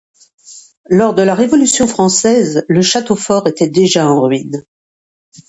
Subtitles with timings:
[0.89, 4.63] Lors de la Révolution Française, le château-fort était déjà en ruines.